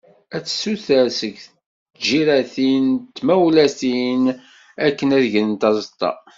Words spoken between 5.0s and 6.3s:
ad grent aẓeṭṭa.